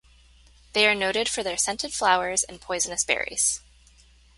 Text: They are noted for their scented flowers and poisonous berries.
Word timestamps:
They 0.73 0.87
are 0.87 0.95
noted 0.95 1.29
for 1.29 1.43
their 1.43 1.57
scented 1.59 1.93
flowers 1.93 2.43
and 2.43 2.59
poisonous 2.59 3.03
berries. 3.03 3.61